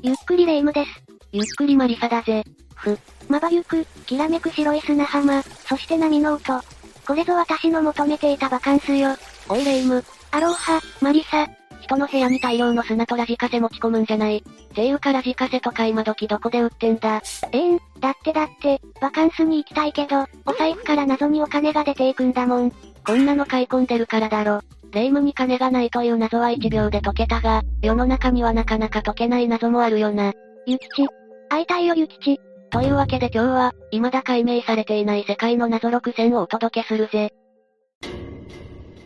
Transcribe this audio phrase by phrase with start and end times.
[0.00, 0.90] ゆっくりレ夢ムです。
[1.32, 2.44] ゆっくりマリサだぜ。
[2.76, 2.96] ふ。
[3.28, 6.60] まばゆく、きらめく白い砂浜、そして波の音。
[7.04, 9.10] これぞ私の求めていたバカンスよ。
[9.48, 10.04] おいレ夢ム。
[10.30, 11.48] アローハ、マリサ。
[11.80, 14.44] 人の部屋に大量の砂とラジカセ持ち込むんじゃない。
[14.74, 17.20] ていうかラジカセとか今時どこで売ってんだ。
[17.50, 22.70] ええん、だってだって、バカンスに行きたいけど、お財布から謎にお金が出ていくんだもん。
[23.04, 24.60] こんなの買い込んでるからだろ。
[24.90, 30.32] 霊夢に金がないという謎は1秒で解けたが、世の中にはなかなか解けない謎もあるよな。
[30.66, 31.06] ゆきち。
[31.48, 32.40] 会いたいよゆきち。
[32.70, 37.32] というわけで今日は、未だ解明されていない世界の謎6選をお届けするぜ。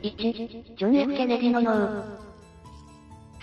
[0.02, 2.04] 1、ジョン・ F・ ケネディの脳。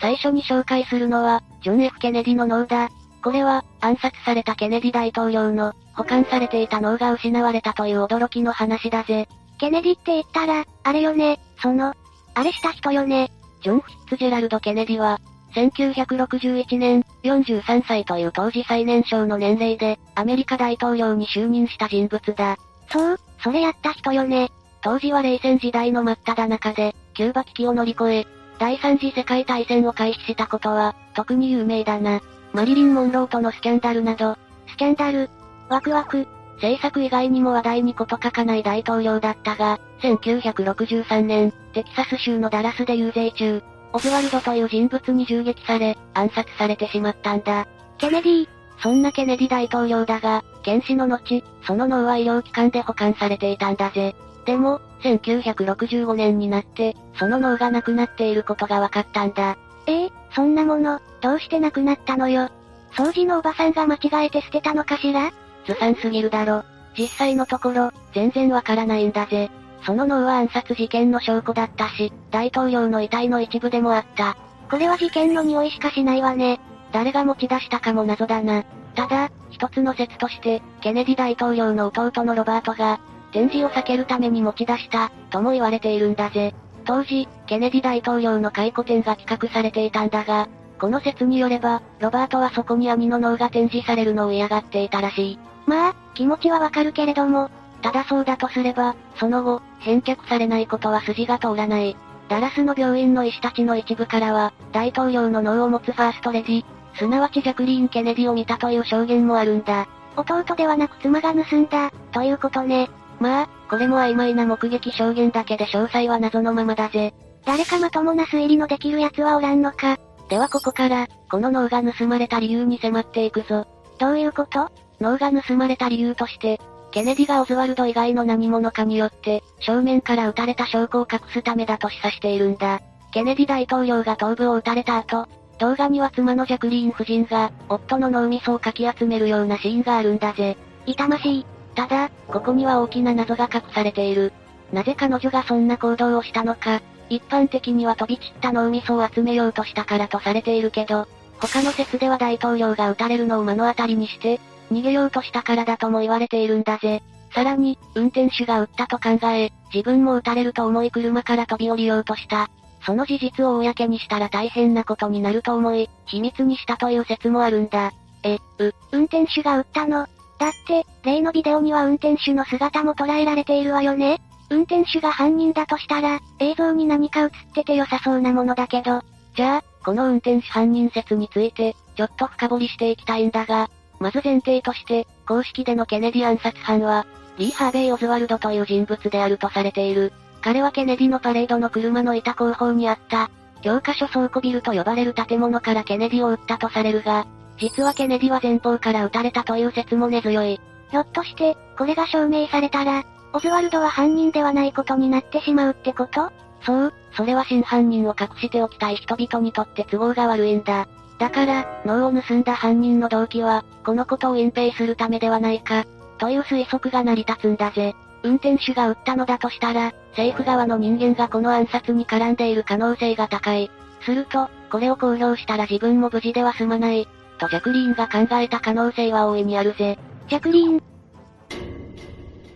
[0.01, 2.89] 最初に紹介するのは、ジョン・ F・ ケネディの脳だ。
[3.23, 9.27] これは、暗殺されたケネディ大統領の、保管されていた脳が失われたという驚きの話だぜ。
[9.57, 11.93] ケネディって言ったら、あれよね、その、
[12.33, 13.31] あれした人よね。
[13.61, 15.19] ジョン・フィッツジェラルド・ケネディは、
[15.55, 22.57] 1961年、43歳という当時最年少の年齢で、アメリカ大統領に就任した人物だ。
[22.89, 24.49] そう、それやった人よね。
[24.81, 28.27] 当時は冷戦時代の真っ只中で、キューバ危機を乗り越え、
[28.59, 32.21] 第三次世界大戦を開始したことは、特に有名だな。
[32.53, 34.37] マリリン・モンローとのスキャンダルなど、
[34.67, 35.29] スキャンダル、
[35.69, 47.67] ワクワク、政策以外にも話題にこと書かない大統領だったが、1963年、テキサス州のダラスで遊説中、オズワルドという人物に銃撃され、暗殺されてしまったんだ。
[47.97, 48.47] ケネディ
[48.81, 54.15] そんなケネディ大統領だが、検視の後、その脳は医療機関で保管されていたんだぜ。
[54.45, 59.57] でも、1965年になって、その脳がなくなっていることが分かったんだ。
[59.85, 62.49] ええー、そんなもの、どうしてなくなったのよ。
[62.93, 65.31] 掃除のおばさんが間違えて捨てたのかしら？
[65.65, 66.63] ずさんすぎるだろ。
[66.97, 69.51] 実際のところ、全然わからないんだぜ。
[69.83, 74.37] その脳は暗殺事件の証拠だったし、大統領の遺体の一部でもあった。
[74.69, 76.59] これは事件の匂いしかしないわね。
[76.91, 78.63] 誰が持ち出したかも謎だな。
[78.95, 82.99] ただ、一つの説として、ケネディ大統領の弟のロバートが、
[83.31, 86.53] 展示を避けるために持ち出した、とも言われているんだぜ。
[86.85, 90.47] 当時、ケネディ大統領の回顧展が企画されていたんだが、
[90.79, 95.39] この説によれば、ロバートはそこに兄の脳が展示されるのを嫌がっていたらしい。
[95.67, 97.49] まあ、気持ちはわかるけれども、
[97.81, 101.95] ただそうだとすれば、その後、返却されないことは筋が通らない。
[102.27, 109.87] ダラスの病院の医師たちの一部からは、大統領の脳を持つファーストレディ、すなわちジャクリーン・ケネディを見たという証言もあるんだ。
[110.15, 112.89] 弟ではなく妻が盗んだ、ということね。
[113.19, 117.13] まあ、これも曖昧な目撃証言だけで詳細は謎のままだぜ。
[117.45, 119.97] 誰かまともな推理のできる奴はおらんのか。
[120.29, 123.65] ではここから、この脳が盗まれた理由に迫っていくぞ。
[123.97, 124.69] どういうこと？
[125.01, 126.59] 脳が盗まれた理由として、
[126.91, 132.81] ケネディがオズワルド以外の何者かによって、正面から撃たれた証拠を隠すためだと示唆しているんだ。
[133.11, 135.27] ケネディ大統領が頭部を撃たれた後、
[135.59, 140.57] 動画には妻のジャクリーン夫人が、夫の脳みそをかき集めるようなシーンがあるんだぜ。
[140.85, 141.45] 痛ましい。
[141.75, 144.33] ただ、ここには大きな謎が隠されている。
[144.71, 151.07] なぜ彼女がそんな行動をしたのか、一般的には飛び散った脳みそを集めようとしたからとされているけど、
[151.39, 154.39] 他の説では大統領が撃たれるのを目の当たりにして、
[154.71, 157.01] 逃げようとしたからだとも言われているんだぜ。
[157.33, 162.49] さらに、運転手が撃ったと考え、自分も撃たれると思い車から飛び降りようとした。
[162.85, 167.91] その事実を公にしたら大変なことになると思い、秘密にしたという説もあるんだ。
[168.23, 170.07] え、う、運転手が撃ったの？
[170.39, 179.01] だって、例のビデオには運転手の姿も捉えられているわよね運転手が犯人だとしたら、映像に何か映ってて良さそうなものだけど。
[179.35, 183.69] じゃあ、この運転手犯人説について、ちょっと深掘りしていきたいんだが、
[183.99, 187.05] まず前提として、公式でのケネディ暗殺犯は、
[187.37, 190.13] リー・ハーベイ・オズワルドという人物であるとされている。
[190.41, 193.29] 彼はケネディのパレードの車のいた後方にあった、
[193.61, 197.27] 教科書倉庫ビルと呼ばれる建物からケネディを撃ったとされるが、
[197.57, 200.61] 実はケネディは前方から撃たれたという説も根強い。
[200.91, 206.31] ひょっとして、これが証明されたら、オズワルドは犯人ではないことになってしまうってこと？
[206.65, 210.87] そう、それは真犯人を隠しておきたい人々にとって都合が悪いんだ。
[211.19, 215.85] だから、脳を盗んだ犯人の動機は、このことを隠蔽するためではないか、
[216.17, 217.93] という推測が成り立つんだぜ。
[218.23, 223.69] 運転手が撃ったのだとしたら、政府側の人間がこの暗殺に絡んでいる可能性が高い。
[224.01, 227.07] すると、これを公表したら自分も無事では済まない、
[227.37, 229.99] とジャクリーンが考えた可能性は大いにあるぜ。
[230.29, 230.83] ジャクリーン。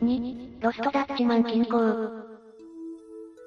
[0.03, 2.09] 2、ロストダッチマン近郊。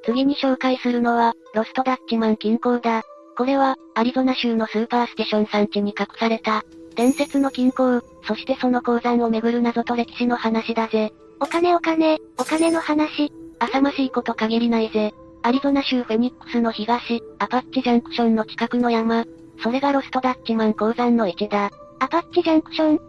[0.05, 3.03] 次に紹介するのは、ロストダッチマン近郊だ。
[3.37, 11.13] これは、アリゾナ州のスーパーステーション産地に隠された、伝説の金鉱、そしてその鉱山をめぐる謎と歴史の話だぜ。
[11.41, 13.31] お金お金、お金の話。
[13.59, 15.13] 浅ましいこと限りないぜ。
[15.43, 19.25] アリゾナ州フェニックスの東、アパッチジャンクションの近くの山、
[19.63, 21.71] それがロストダッチマン鉱山の位置だ。
[22.01, 23.01] アパッチジャンクション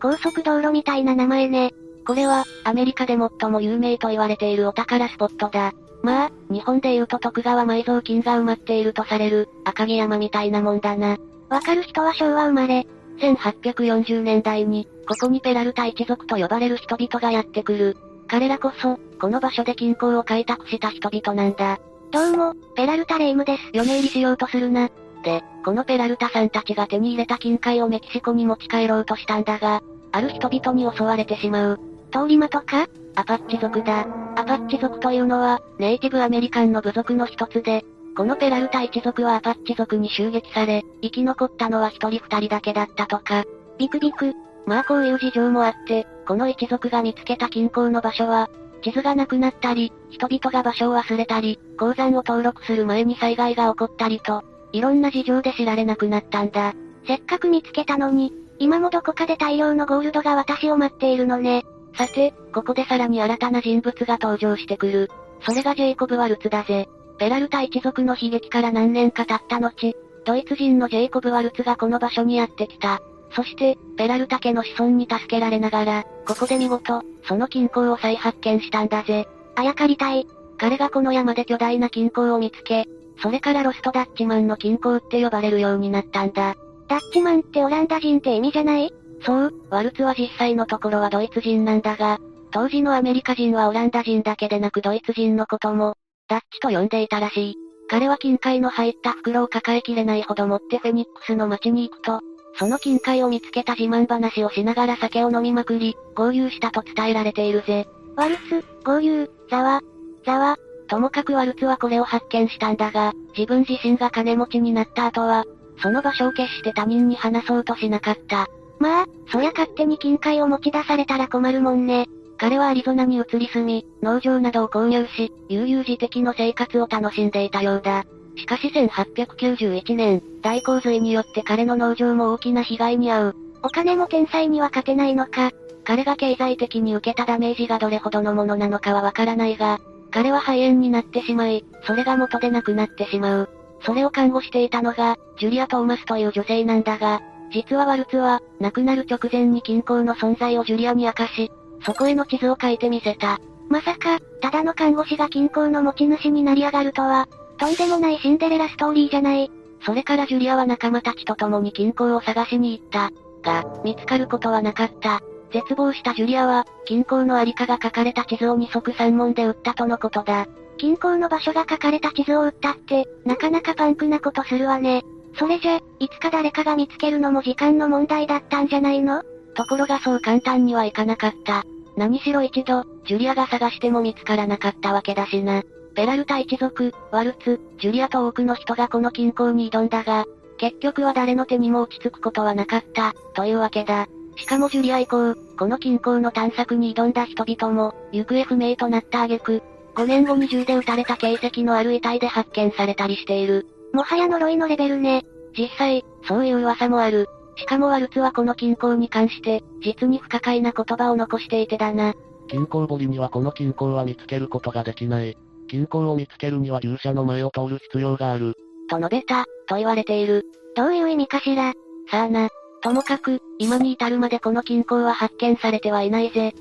[0.00, 1.72] 高速道路みたいな名前ね。
[2.06, 5.72] これは、アメリカで最も有名と言われているお宝スポットだ。
[6.02, 11.16] まあ、日本で言うと徳川埋蔵金が埋まっているとされる、赤城山みたいなもんだな。
[11.48, 12.86] わかる人は昭和生まれ。
[13.18, 17.96] 1840年代に、ここにペラルタ一族と呼ばれる人々がやってくる。
[18.26, 21.78] 彼らこそ、この場所で金鉱を開拓した人々なんだ。
[22.10, 23.62] どうも、ペラルタレイムです。
[23.72, 24.90] 嫁入りしようとするな。
[25.22, 31.80] で、このペラルタさんたちが手に入れた金塊をメキシコに持ち帰ろうとしたんだが、ある人々に襲われてしまう。
[32.12, 32.86] 通り魔とか？
[33.14, 34.06] アパッチ族だ。
[34.36, 37.84] アパッチ族というのは、ネイティブアメリカンの部族の一つで、
[38.16, 43.44] このペラルタ一族はアパッチ族に襲撃され、生き残ったのは一人二人だけだったとか。
[43.78, 44.34] ビクビク。
[44.66, 48.48] まあこういう事情もあって、この一族が見つけた金鉱の場所は、
[48.82, 54.42] 地図がなくなったり、人々が場所を忘れたり、鉱山を登録する前に災害が起こったりと、
[54.72, 56.74] いろんな事情で知られなくなったんだ。
[57.06, 61.64] せっかく見つけたのに、今もどこかで大量のゴールドが私を待っているのね。
[61.96, 65.10] さて、ここでさらに新たな人物が登場してくる。
[65.40, 66.88] それがジェイコブ・ワルツだぜ。
[67.18, 69.94] ペラルタ一族の悲劇から何年か経った後、
[70.24, 73.00] ドイツ人のジェイコブ・ワルツがこの場所にやってきた。
[73.34, 79.26] そして、ペラルタ家の子孫に助けられながら、ここで見事、その金鉱を再発見したんだぜ。
[79.54, 80.26] あやかりたい。
[80.58, 82.86] 彼がこの山で巨大な金鉱を見つけ、
[83.22, 86.56] それからロストダッチマンの金鉱って呼ばれるようになったんだ。
[86.88, 88.92] ダッチマンってオランダ人って意味じゃない？
[89.24, 92.18] そう、ワルツは実際のところはドイツ人なんだが、
[92.50, 95.94] 当時のアメリカ人はオランダ人だけでなくドイツ人のことも、
[96.28, 97.54] ダッチと呼んでいたらしい。
[97.88, 102.20] 彼は金塊の入った袋を抱えきれないほど持ってフェニックスの街に行くと、
[102.58, 107.86] その金塊を見つけた自慢話をしながら酒を飲みまくり、合流したと伝えられているぜ。
[108.16, 109.80] ワルツ、合流、ざわ、
[110.24, 110.56] ざわ。
[110.88, 115.44] ともかくワルツはこれを発見したんだが、自分自身が金持ちになった後は、
[115.82, 118.46] その場所を決して他人に話そうとしなかった。
[118.78, 122.06] まあ、そりゃ勝手に金塊を持ち出されたら困るもんね。
[122.38, 128.04] 彼はアリゾナに移り住み、農場などを購入し、悠々自適の生活を楽しんでいたようだ。
[128.36, 133.36] しかし1891年、大洪水によって彼の農場も大きな被害に遭う。
[133.62, 135.52] お金も天才には勝てないのか。
[135.84, 139.78] 彼が経済的に受けたダメージがどれほどのものなのかはわからないが、
[140.10, 143.48] 彼は肺炎になってしまい、それが元でなくなってしまう。
[143.84, 147.20] それを看護していたのが、ジュリア・トーマスという女性なんだが、
[147.52, 151.50] 実はワルツは、亡くなる直前に金庫の存在をジュリアに明かし、
[151.84, 153.38] そこへの地図を書いてみせた。
[153.68, 157.28] まさか、ただの看護師が金庫の持ち主になり上がるとは、
[157.58, 159.50] とんでもないシンデレラストーリーじゃない。
[159.84, 163.10] それからジュリアは仲間たちと共に金庫を探しに行った。
[163.42, 165.20] が、見つかることはなかった。
[165.52, 170.46] 絶望したジュリアは、金庫のありかが書かれた地図を二足三門で撃ったとのことだ。
[170.78, 175.02] 金庫の場所が書かれた地図を撃ったって、なかなかパンクなことするわね。
[175.38, 179.22] それじゃ、いつか誰かが見つけるのも時間の問題だったんじゃないの？
[179.54, 181.64] ところがそう簡単にはいかなかった。
[181.96, 185.62] 何しろ一度、ジュリアが探しても見つからなかったわけだしな。
[185.94, 190.24] ペラルタ一族、ワルツ、ジュリアと多くの人がこの金庫に挑んだが、
[190.56, 194.06] 結局は誰の手にも落ち着くことはなかった、というわけだ。
[194.36, 199.62] しかもジュリア以降、この金庫の探索に挑んだ人々も、行方不明となった挙句、
[199.94, 203.66] 5年後に銃で撃たれた形跡のある遺体で発見されたりしている。
[203.92, 205.24] もはや呪いのレベルね。
[205.56, 207.26] 実際、そういう噂もある。
[207.56, 212.14] しかもワルツはこの金庫に関して、実に不可解な言葉を残していてだな。
[212.48, 215.36] 金庫堀にはこの金庫は見つけることができない。
[215.68, 218.54] 金庫を見つけるには牛舎の前を通る必要がある。
[218.88, 220.44] と述べた、と言われている。
[220.74, 221.74] どういう意味かしら。
[222.10, 222.48] さあな。
[222.82, 226.52] ともかく、今に至るまでこの金庫は発見されてはいないぜ。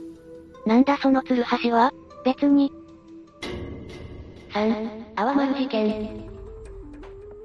[0.65, 1.91] なんだその鶴橋は？
[2.23, 2.71] 別に。
[4.53, 6.30] 3、泡丸事件。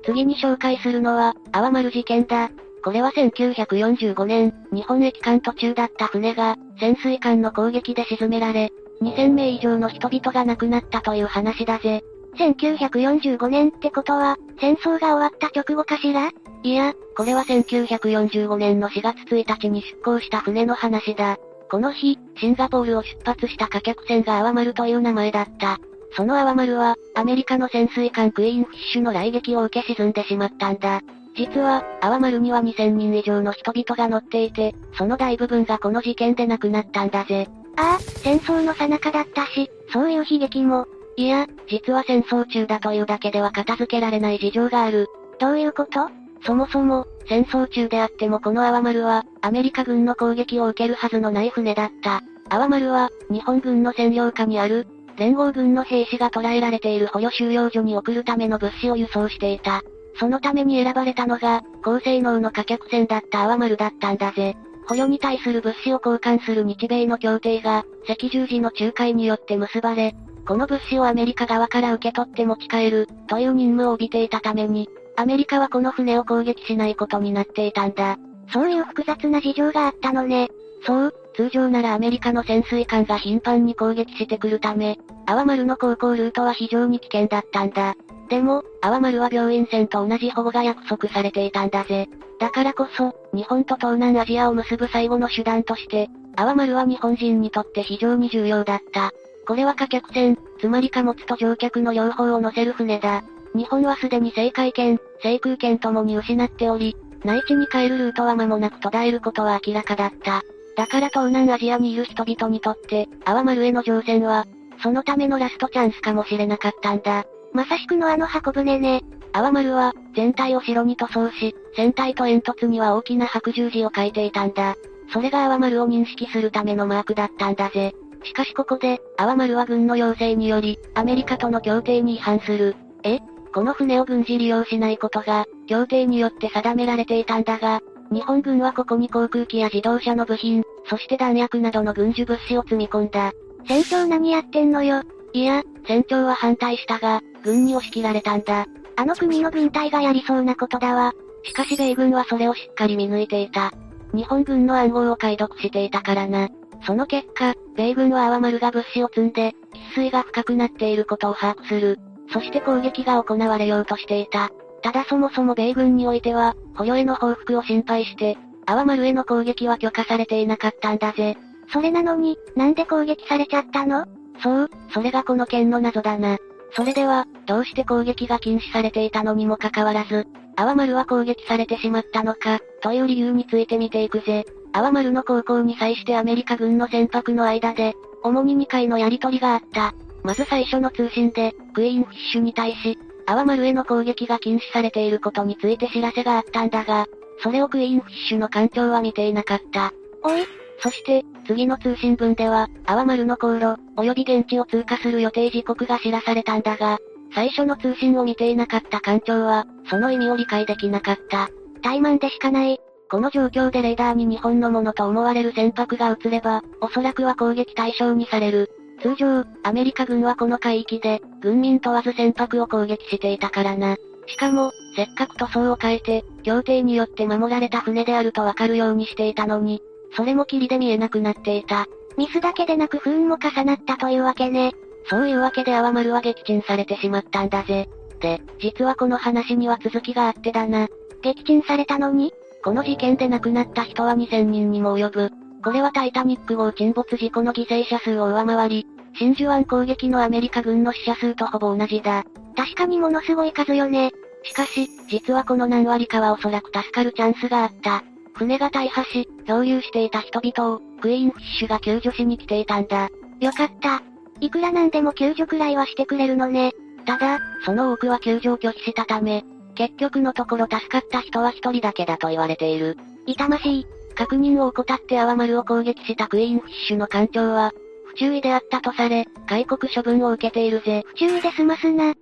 [0.07, 2.51] 次に紹介するのは、泡丸事件だ。
[2.83, 8.71] これは1945年、日本駅間途中だった船が、潜水艦の攻撃で沈められ、
[9.03, 12.05] 2000名以上の人々が亡くなったという話だぜ。
[12.39, 16.31] 1945年ってことは、戦争が終わった直後かしら？
[16.63, 21.39] いや、これは1945年の4月1日に出港した船の話だ。
[21.71, 25.79] この日、シンガポールを出発した貨客船がアワマルという名前だった。
[26.17, 31.03] そのアワマルは、アメリカの潜水艦クイーンフィッシュの来撃を受け沈んでしまったんだ。
[31.37, 37.49] 実は、アワマルには2000人以上の人々が乗っていて、その大部分がこの事件で亡くなったんだぜ。
[37.77, 40.87] ああ、戦争の最中だったし、そういう悲劇も。
[41.19, 45.09] いや、実は戦争中だというだけでは片付けられない事情がある。
[45.39, 46.09] どういうこと？
[46.47, 52.23] そもそも、戦争中であってもこのアワマルは、アメリカ軍の攻撃を受けるはずのない船だった。
[52.49, 59.83] アワマルは、日本軍の占領下にある、連合軍の兵士が捕らえられている捕虜収容所に送るための物資を輸送していた。
[60.19, 64.57] そのために選ばれたのが、高性能の貨客船だった淡丸だったんだぜ。
[64.89, 70.15] 捕虜に対する物資を交換する日米の協定が、赤十字の仲介によって結ばれ、
[70.47, 78.17] この物資をアメリカ側から受け取って持ち帰る、という任務を帯びていたために、アメリカはこの船を攻撃しないことになっていたんだ。
[78.53, 80.49] そういう複雑な事情があったのね。
[80.87, 87.95] そう、通常ならアメリカの潜水艦が頻繁に攻撃してくるため、淡丸の航行ルートは非常に危険だったんだ。
[88.29, 92.09] でも、淡丸は病院船と同じ保護が約束されていたんだぜ。
[92.41, 99.13] だからこそ、日本と東南アジアを結ぶ最後の手段として、淡丸は日本人にとって非常に重要だった。
[99.47, 103.23] これは貨客船、つまり貨物と乗客の両方を乗せる船だ。
[103.55, 110.43] 日本はすでに政海権、制空権ともに失っており、内地に帰るルートは間もなく途絶えることは明らかだった。
[110.77, 114.45] だから東南アジアにいる人々にとって、淡丸への乗船は、
[114.83, 117.25] そのためのラストチャンスかもしれなかったんだ。
[117.53, 119.03] まさしくのあの箱舟ね。
[119.33, 124.77] 淡丸は、全体を城に塗装し、船体と煙突には大きな白十字を書いていたんだ。
[125.13, 127.95] それが淡丸を認識するためのマークだったんだぜ。
[128.25, 132.77] しかしここで、淡丸は軍の要請により、アメリカとの協定に違反する。
[133.03, 133.21] え？
[133.55, 137.81] この船を軍事利用しないことが、協定によって定められていたんだが、
[138.11, 143.33] 日本軍はここに航空機や自動車の部品、そして弾薬などの軍需物資を積み込んだ。
[143.67, 145.03] 船長何やってんのよ？
[145.33, 148.67] いや、船長は反対したが、軍に押し切られたんだ。
[148.97, 151.13] あの国の軍隊がやりそうなことだわ。
[151.45, 153.73] しかし米軍はそれをしっかり見抜いていた。
[154.15, 156.49] 日本軍の暗号を解読していたからな。
[156.87, 159.55] その結果、米軍は淡丸が物資を積んで、
[159.95, 161.99] 喫水が深くなっていることを把握する。
[162.33, 164.51] そして攻撃が行われようとしていた。
[164.83, 171.37] ただそもそも米軍においては、捕虜への報復を心配して、淡丸への攻撃は許可されていなかったんだぜ。
[171.73, 174.07] それなのに、なんで攻撃されちゃったの？
[174.43, 176.39] そう、それがこの件の謎だな。
[176.73, 184.45] それでは、どうして攻撃が禁止されていたのにもかかわらず、淡丸は攻撃されてしまったのか、という理由について見ていくぜ。
[184.73, 189.95] 淡丸の航行に際してアメリカ軍の船舶の間で、主に2回のやり取りがあった。
[190.23, 197.07] まず最初の通信で、クイーンフィッシュに対し、淡丸への攻撃が禁止されていることについて知らせがあったんだが、
[197.43, 199.93] それをクイーンフィッシュの艦長は見ていなかった。
[200.23, 200.47] おい
[200.81, 206.99] そして、次の通信文では、淡丸の航路、及び現地を通過する予定時刻が知らされたんだが、
[207.35, 211.49] 最初の通信を見ていなかった艦長は、その意味を理解できなかった。
[211.83, 212.79] 怠慢でしかない。
[213.11, 218.71] この状況でレーダーに日本のものと思われる船舶が映れば、おそらくは攻撃対象にされる。
[219.01, 223.97] 通常、アメリカ軍はこの海域で、軍民問わず船舶を攻撃していたからな。
[224.27, 229.81] しかも、せっかく塗装を変えて、協定によって守られた船であるとわかるようにしていたのに、
[230.17, 231.87] それも霧で見えなくなっていた。
[232.17, 234.73] ミスだけでなく不運も重なったというわけね。
[235.09, 237.89] そういうわけで淡丸は撃沈されてしまったんだぜ。
[238.21, 240.89] で、実はこの話には続きがあってだな。
[241.23, 242.33] 撃沈されたのに
[242.65, 245.46] この事件で亡くなった人は2000人にも及ぶ。
[245.63, 248.87] これはタイタニック号沈没事故の犠牲者数を上回り、
[249.19, 252.25] 真珠湾攻撃のアメリカ軍の死者数とほぼ同じだ。
[252.57, 254.13] 確かにものすごい数よね。
[254.45, 258.05] しかし、実はこの何割かはおそらく助かるチャンスがあった。
[258.35, 263.09] 船が大破し、漂流していた人々を、クイーンフィッシュが救助しに来ていたんだ。
[263.41, 264.03] よかった。
[264.41, 266.73] いくらなんでも救助くらいはしてくれるのね。
[267.07, 269.45] ただ、その多くは救助を拒否したため、
[269.75, 272.99] 結局のところ助かった人は一人だけだと言われている。
[273.27, 273.87] 痛ましい。
[274.17, 277.73] 確認を怠って淡丸を攻撃したクイーンフィッシュの艦長は、
[278.07, 281.05] 不注意であったとされ、戒告処分を受けているぜ。
[281.07, 282.15] 不注意で済ますな。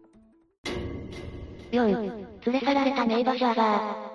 [1.71, 4.15] 4、連れ去られた名馬シャーガー。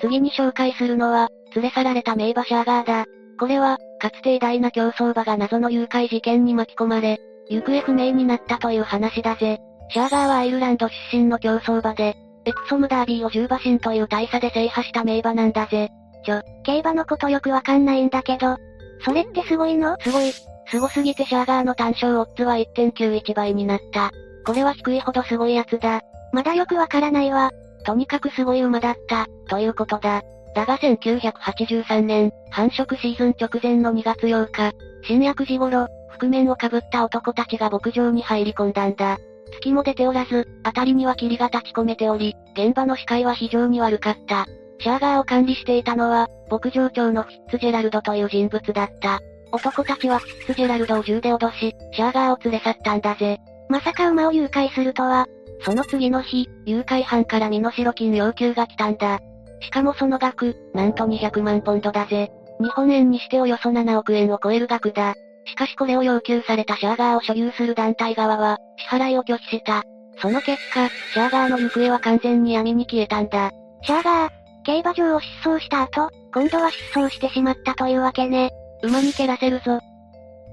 [0.00, 3.06] 次に紹介するのは、連れ去られた名馬シャーガーだ。
[3.38, 9.60] これは、かつて偉大な競走馬が謎の誘拐事件に巻き込まれ、行方不明になったという話だぜ。
[9.90, 15.90] シャーガーはアイルランド出身の競走馬で、エクソムダービーを10馬身という大差で制覇した名馬なんだぜ。
[16.28, 18.58] ちょ、競馬のことよくわかんないんだけど、
[19.02, 19.96] それってすごいの？
[20.00, 20.30] すごい。
[20.70, 24.10] すごすぎてシャーガーの単勝オッズは1.91倍になった。
[24.44, 26.02] これは低いほどすごいやつだ。
[26.34, 27.50] まだよくわからないわ。
[27.86, 30.22] とにかくすごい馬だった、ということだ。
[30.54, 34.72] だが1983年、繁殖シーズン直前の2月8日、
[35.04, 35.86] 新薬時頃、
[36.18, 39.16] 覆面をかぶった男たちが牧場に入り込んだんだ。
[39.52, 44.44] 月も出ておらず、辺りには霧が立ち込めており、現場の視界は非常に悪かった。
[44.80, 49.20] シャーガーを管理していたのは、牧場長のフィッツジェラルドという人物だった。
[49.50, 53.38] 男たちはフィッツジェラルドを銃で脅し、シャーガーを連れ去ったんだぜ。
[53.68, 55.26] まさか馬を誘拐するとは。
[55.62, 59.18] その次の日、誘拐犯から身代金要求が来たんだ。
[59.60, 62.30] しかもその額、なんと200万ポンドだぜ。
[62.60, 65.14] 日本円にしておよそ7億円を超える額だ。
[65.46, 69.82] しかしこれを要求されたシャーガーを所有する団体側は、支払いを拒否した。
[70.20, 73.50] その結果、シャーガーの行方は完全に闇に消えたんだ。
[73.82, 74.32] シャーガー、
[74.68, 78.50] 競馬場を失踪した後、今度は失踪してしまったというわけね。
[78.82, 79.80] 馬に蹴らせるぞ。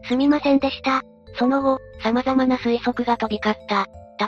[0.08, 1.02] すみませんでした。
[1.38, 3.88] その後、様々な推測が飛び交った。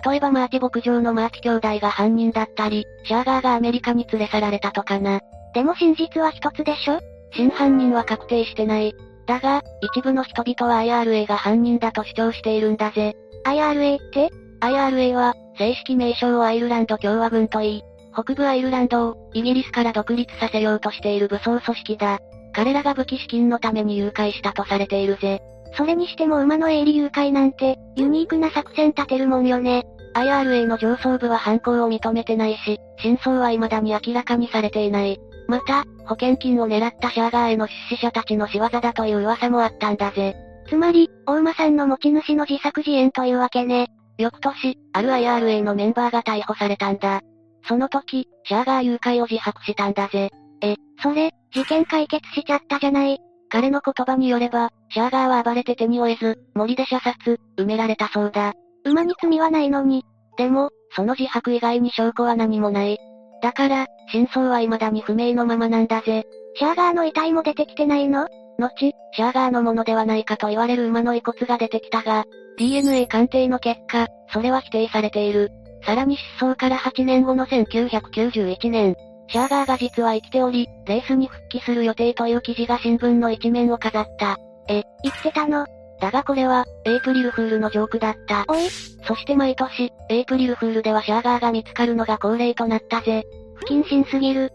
[0.10, 5.22] 例えばマーティ牧場のマーティ兄弟が犯人だったり、シャーガーがアメリカに連れ去られたとかな。
[5.54, 7.00] でも真実は一つでしょ？
[7.32, 8.94] 真犯人は確定してない。
[9.26, 9.62] だが、
[9.94, 13.16] 一部の人々は IRA が犯人だと主張しているんだぜ。
[13.46, 17.84] IRA って ?IRA は、正式名称をアイルランド共和軍といい、
[18.20, 22.18] 北部アイルランドを、イギリスから独立させようとしている武装組織だ。
[22.52, 25.40] 彼らが武器資金のために誘拐したとされているぜ。
[25.76, 29.84] それにしても馬の営利誘拐なんて、ユニークな作戦立てるもんよね。
[30.16, 35.20] IRA の上層部は犯行を認めてないし、真相は未だに明らかにされていない。
[35.48, 40.36] また、保険金を狙ったシャーガーへの出資者たちの仕業だという噂もあったんだぜ。
[40.68, 43.90] つまり、大間さんの持ち主の自作自演というわけね。
[44.18, 47.22] 翌年、ある IRA のメンバーが逮捕されたんだ。
[47.64, 50.30] その時、シャーガー誘拐を自白したんだぜ。
[50.62, 53.20] え、それ、事件解決しちゃったじゃない。
[53.50, 58.54] 彼の言葉によれば、シャーガーは暴れて手に負えず、森で射殺、埋められたそうだ。
[58.86, 60.04] 馬に罪はないのに。
[60.38, 62.98] でも、その自白以外に証拠は何もない。
[63.42, 66.26] だから、真相は未だに不明のままなんだぜ。
[66.56, 68.28] シャーガーの遺体も出てきてないの？
[68.60, 72.26] 後、シャーガーのものではないかと言われる馬の遺骨が出てきたが、
[72.58, 75.52] DNA 鑑定の結果、それは否定されている。
[75.88, 78.98] さらに失踪から8年後の1991年、
[79.30, 84.38] シャーガーが実は生きており、レースに復帰する予定という記事が新聞の一面を飾った。
[84.68, 85.66] え、生きてたの？
[86.02, 88.44] だがこれは、エイプリルフールのジョークだった。
[88.50, 88.70] おい
[89.08, 93.24] そして毎年、エイプリルフールではシャーガーが見つかるのが恒例となったぜ。
[93.56, 94.52] 不謹慎すぎる。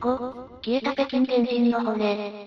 [0.00, 2.46] 5、消えた北京原人の骨。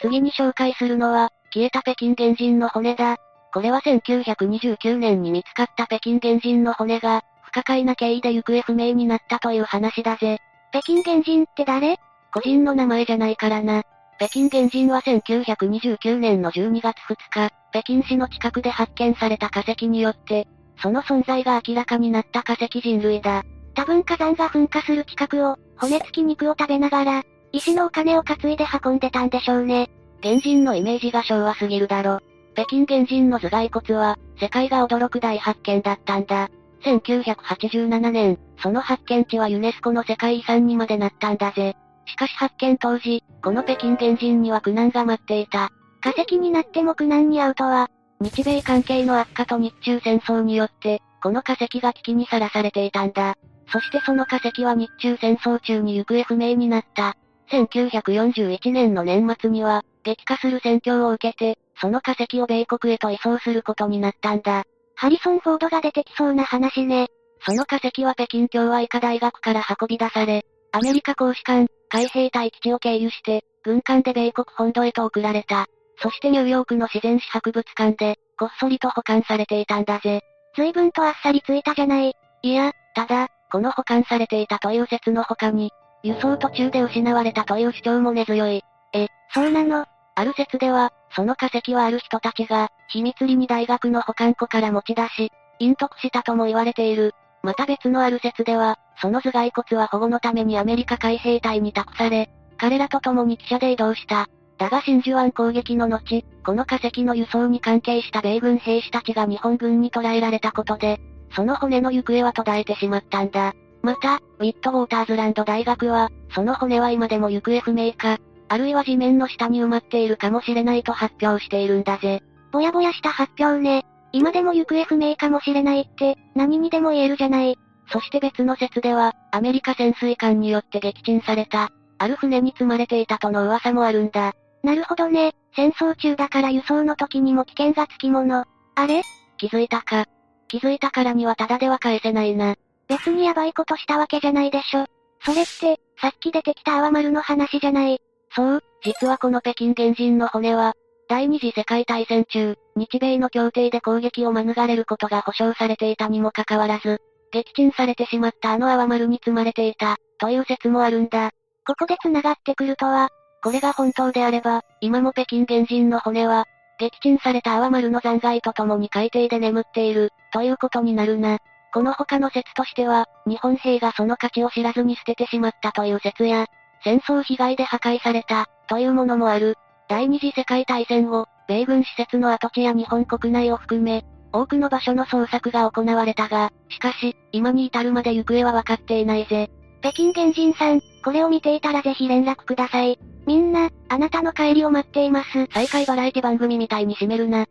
[0.00, 3.16] 次に紹介するのは、消えた北京原人の骨だ。
[3.52, 10.38] これは1929年に見つかった北京原人の骨が、不可解な経緯で行方不明になったという話だぜ。
[10.70, 11.98] 北京原人って誰？
[12.32, 13.82] 個人の名前じゃないからな。
[14.16, 20.48] 北京原人は1929年の12月2日、北京市の近くで発見された化石によって、
[20.80, 23.42] その存在が明らかになった化石人類だ。
[23.74, 29.90] 多分火山が噴火する近くを、骨付き肉を食べながら、石のお金を担いで運んでたんでしょうね。
[30.22, 32.20] 原人のイメージが昭和すぎるだろ。
[32.54, 36.50] 北京原人の頭蓋骨は、世界が驚く大発見だったんだ。
[36.84, 41.76] 1987年、その発見地はユネスコの世界遺産にまでなったんだぜ。
[42.06, 45.70] しかし発見当時、この北京原人には苦難が待っていた。
[46.00, 47.88] 化石になっても苦難に遭うとは、
[48.20, 53.36] 日米関係の悪化と日中戦争によって、この化石が危機にさらされていたんだ。
[53.72, 57.16] そしてその化石は日中戦争中に行方不明になった。
[57.52, 64.64] 1941年の年末には、激化する戦況を受けて、その化石を米国へと移送することになったんだ。
[64.94, 67.08] ハリソン・フォードが出てきそうな話ね。
[67.44, 75.66] その化石は北京共和医科大学から運び出され、アメリカ公使館、海兵隊基地を経由して、軍艦で米国本土へと送られた。
[75.98, 80.22] そしてニューヨークの自然史博物館で、こっそりと保管されていたんだぜ。
[80.56, 82.14] 随分とあっさりついたじゃない。
[82.42, 85.70] いや、ただ、この保管されていたという説の他に、
[86.02, 88.62] 輸送途中で失われたという主張も根強い。
[88.92, 89.86] え、そうなの？
[90.14, 97.14] ある説では、その化石はある人たちが、秘密裏に大学の保管庫から持ち出し、隠匿したとも言われている。
[97.42, 104.28] また別のある説では、その頭蓋骨は保護のためにアメリカ海兵隊に託され、彼らと共に汽車で移動した。
[104.58, 111.00] だが真珠湾攻撃の後、この化石の輸送に関係した米軍兵士たちが日本軍に捕らえられたことで、
[111.34, 113.54] その骨の行方は途絶えてしまったんだ。
[113.82, 118.18] また、ウィットウォーターズランド大学は、その骨は今でも行方不明か、
[118.48, 122.22] あるいは地面の下に埋まっているかもしれないと発表しているんだぜ。
[122.52, 123.84] ぼやぼやした発表ね。
[124.12, 127.58] 今でも行方不明かもしれないって、何にでも言えるじゃない。
[127.90, 134.34] そして別の説では、アメリカ潜水艦によって撃沈された、ある船に積まれていたとの噂もあるんだ。
[134.62, 135.32] なるほどね。
[135.56, 138.44] 戦争中だから輸送の時にも危険がつきもの。
[138.74, 139.02] あれ？
[139.38, 140.06] 気づいたか。
[140.48, 142.54] 気づいたからにはただでは返せないな。
[142.88, 144.86] 別にヤバいことしたわけじゃないでしょ。
[145.24, 148.00] それって、さっき出てきた泡丸の話じゃない。
[148.34, 150.74] そう、実はこの北京原人の骨は、
[151.08, 157.00] 第二次世界大戦中、日米の協定で攻撃を免れることが保証されていたにもかかわらず、
[157.32, 161.30] 撃沈されてしまったあの泡丸に積まれていた、という説もあるんだ。
[161.66, 163.10] ここで繋がってくるとは、
[163.42, 166.46] これが本当であれば、今も北京原人の骨は、
[166.78, 171.38] 撃沈された泡丸の残骸と共に海底で眠っている、ということになるな。
[171.72, 176.46] この他の説としては、日本兵がその価値を知らずに捨ててしまったという説や、
[176.84, 179.56] 戦争被害で破壊された、というものもある。
[179.88, 189.50] 第二次世界大戦後、米軍施設の跡地や日本国内を含め、多くの場所の捜索が行われたが、しかし、今に至るまで行方は分かっていないぜ。
[189.80, 192.98] 北京原人さん、これを見ていたらぜひ連絡ください。
[193.26, 195.46] みんな、あなたの帰りを待っています。
[195.52, 197.46] 再開バラエティ番組みたいに締めるな。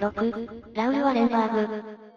[0.00, 2.07] 6、ラウル・ワレンバーグ。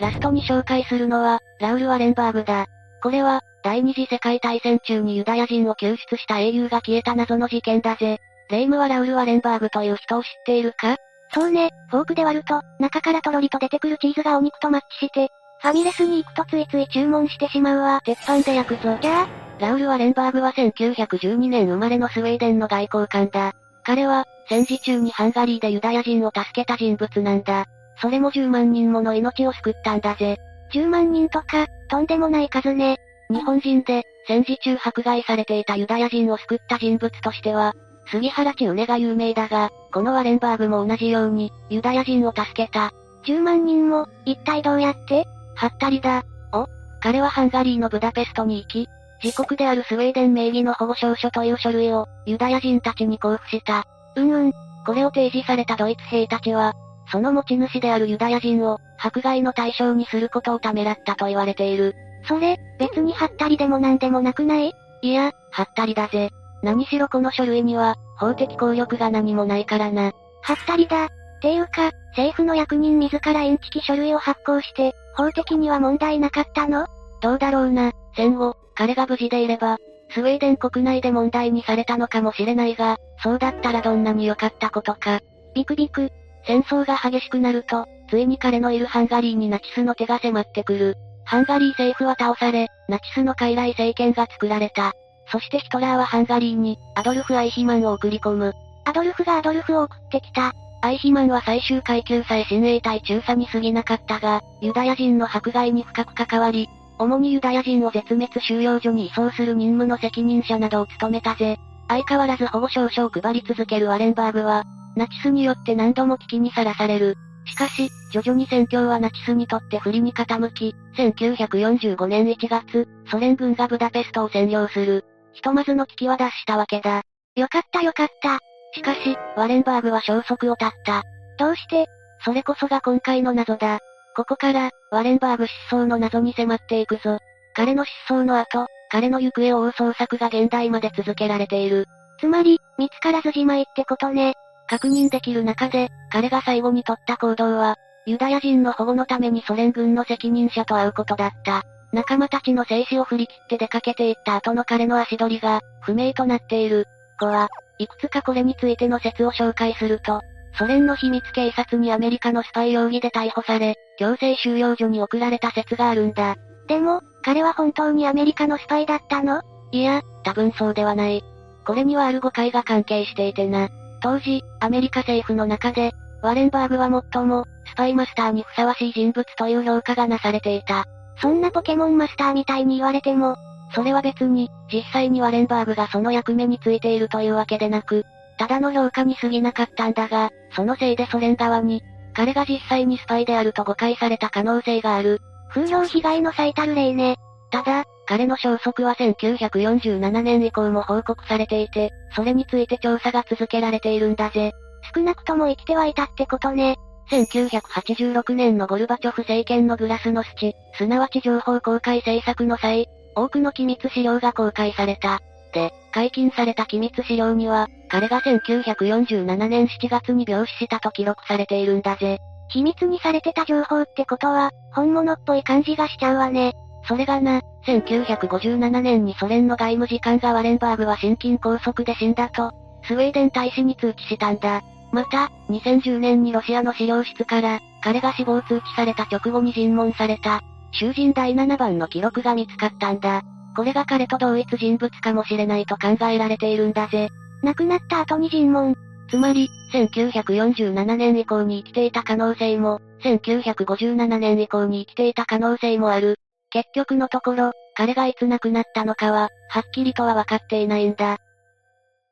[0.00, 2.66] ラストに紹介するのは、ラウル・ワレンバーグだ。
[3.02, 8.18] これは、第二次世界大戦中にユダヤ人を救出した英雄が消えた謎の事件だぜ。
[8.50, 10.96] レイムはラウル・ワレンバーグという人を知っているか？
[11.34, 15.28] そうね、フォークで割ると、中からとろりと出てくるチーズがお肉とマッチして、
[15.60, 18.00] ファミレスに行くとついつい注文してしまうわ。
[18.04, 18.96] 鉄板で焼くぞ。
[19.02, 23.54] じゃあ、ラウル・ワレンバーグは1912年生まれのスウェーデンの外交官だ。
[23.82, 27.66] 彼は、戦時中にハンガリーでユダヤ人を助けた人物なんだ。
[28.00, 30.36] それも10万人もの命を救ったんだぜ。
[30.72, 32.98] 10万人とか、とんでもない数ね。
[33.30, 37.74] 日本人で、戦時中迫害されていたユダヤ人を救った人物としては、
[38.10, 42.92] 杉原千畝が有名だが、このワレンバーグも同じように、ユダヤ人を助けた。
[43.26, 45.26] 10万人も、一体どうやって？
[45.54, 46.22] はったりだ。
[46.52, 46.66] お
[47.00, 48.88] 彼はハンガリーのブダペストに行き、
[49.22, 53.86] 自国であるスウェーデン名義の保護証書という書類を、ユダヤ人たちに交付した。
[54.16, 54.52] うんうん。
[54.86, 56.72] これを提示されたドイツ兵たちは、
[57.10, 61.94] その持ち主であるユダヤ人を、迫害の対象にすることをためらったと言われている。
[62.26, 64.72] それ、別にハったりでもなんでもなくない？
[65.02, 66.30] いや、ハったりだぜ。
[66.62, 70.12] 何しろこの書類には、法的効力が何もないからな。
[70.42, 71.04] はったりだ。
[71.04, 71.08] っ
[71.40, 76.86] ていうか、政府の役人自らインチキ書類を発行して、法的には問題なかったの？
[77.20, 77.92] どうだろうな。
[78.16, 79.78] 戦後、彼が無事でいれば、
[80.10, 85.20] スウェーデン国内で問題にされたのかもしれないが、そうだったらどんなに良かったことか。
[85.54, 86.10] ビクビク。
[86.48, 90.96] 戦争が激しくなると、ついに彼のいるハンガリーにナチスの手が迫ってくる。
[91.26, 94.92] ハンガリー政府は倒され、ナチスの傀儡政権が作られた。
[95.30, 98.54] そしてヒトラーはハンガリーに、アドルフ・アイヒマンを送り込む。
[98.86, 100.54] アドルフがアドルフを送ってきた。
[100.80, 106.66] アイヒマンは最終階級さえ親衛隊中佐に過ぎなかったが、ユダヤ人の迫害に深く関わり、
[106.98, 111.58] 主にユダヤ人を絶滅収容所に移送する任務の責任者などを務めたぜ。
[111.88, 114.64] 相変わらず保護証書を配り続けるワレンバーグは、
[114.98, 117.14] ナチスによって何度も危機にさらされる。
[117.46, 125.04] しかし、徐々に戦況はナチスにとって不利に傾き、1945年1月、ソ連軍がブダペストを占領する。
[125.32, 127.02] ひとまずの危機は脱したわけだ。
[127.36, 128.38] よかったよかった。
[128.74, 131.02] しかし、ワレンバーグは消息を絶った。
[131.38, 131.86] どうして？
[132.24, 133.78] それこそが今回の謎だ。
[134.16, 137.18] ここから、ワレンバーグ失踪の謎に迫っていくぞ。
[137.54, 141.86] 彼の失踪の後、彼の行方を追う捜索が現代まで続けられている。
[142.18, 144.34] つまり、見つからずじまいってことね。
[144.68, 147.76] 確認できる中で、彼が最後に取った行動は、
[148.06, 151.62] ユダヤ人の保護のためにソ連軍の責任者と会うことだった。
[151.92, 156.86] 仲間たちの静止を振り切って出かけていった後の彼の足取りが、不明となっている。
[157.18, 160.20] 子は、いくつかこれについての説を紹介すると、
[160.58, 166.36] ソ連の秘密警察にアメリカのスパイ容疑で逮捕され、強制収容所に送られた説があるんだ。
[166.66, 169.40] でも、彼は本当にアメリカのスパイだったの？
[169.72, 171.22] いや、多分そうではない。
[171.66, 173.68] これにはある誤解が関係していてな。
[174.00, 180.84] 当時、アメリカ政府の中で、ワレンバーグは最も、スパイマスターにふさわしい人物という評価がなされていた。
[181.20, 183.36] そんなポケモンマスターみたいに言われても、
[183.74, 188.04] それは別に、実際にワレンバーグがその役目についているというわけでなく、
[188.38, 191.82] ただの評価に過ぎなかったんだが、そのせいでソ連側に、
[192.14, 195.20] 彼が実際にスパイであると誤解された可能性がある。
[195.50, 197.16] 風評被害の最たる例ね。
[197.50, 204.52] ただ、彼の消息は1947年以降も報告されていて、それについて調査が続けられているんだぜ。
[204.94, 206.76] 少なくとも生きてはいたってことね。
[207.10, 215.20] 1986年のゴルバチョフ政権のグラスノスチ、すなわち情報公開政策の際、多くの機密資料が公開された。
[215.52, 222.18] で、解禁された機密資料には、彼が1947年7月に病死したと記録されているんだぜ。
[222.48, 226.54] 秘密にされてた情報ってことは、本物っぽい感じがしちゃうわね。
[226.88, 232.50] それがな、1957年にソ連の外務次官がワレンバーグは心筋梗塞で死んだと、
[232.84, 234.62] スウェーデン大使に通知したんだ。
[234.90, 240.40] また、2010年にロシアの資料室から、彼が死亡通知された直後に尋問された、
[240.72, 243.22] 囚人第7番の記録が見つかったんだ。
[243.54, 247.08] これが彼と同一人物かもしれないと考えられているんだぜ。
[247.42, 248.74] 亡くなった後に尋問。
[249.10, 256.18] つまり、1947年以降に生きていた可能性も、1957年以降に生きていた可能性もある。
[256.50, 261.18] 結局のところ、彼がいつ亡くなったのかは、はっきりとは分かっていないんだ。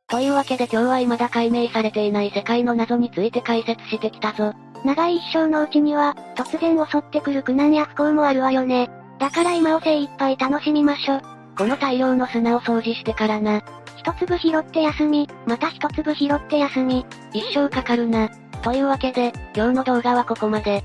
[0.08, 4.52] というわけで今日は未だ解明されていない世界の謎について解説してきたぞ。
[4.84, 8.88] 長い一生のうちには、突然襲ってくる苦難や不幸もあるわよね。
[9.18, 11.20] だから今を精一杯楽しみましょ。
[11.56, 13.62] この大量の砂を掃除してからな。
[13.96, 17.06] 一粒拾って休み、また一粒拾って休み。
[17.32, 18.28] 一生かかるな。
[18.62, 20.84] というわけで、今日の動画はここまで。